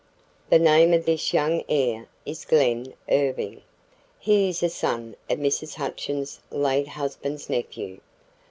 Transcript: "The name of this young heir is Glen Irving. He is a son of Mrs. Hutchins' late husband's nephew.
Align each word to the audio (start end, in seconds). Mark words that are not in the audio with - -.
"The 0.49 0.57
name 0.57 0.95
of 0.95 1.05
this 1.05 1.31
young 1.31 1.63
heir 1.69 2.07
is 2.25 2.43
Glen 2.43 2.95
Irving. 3.07 3.61
He 4.17 4.49
is 4.49 4.63
a 4.63 4.69
son 4.69 5.15
of 5.29 5.37
Mrs. 5.37 5.75
Hutchins' 5.75 6.39
late 6.49 6.87
husband's 6.87 7.51
nephew. 7.51 7.99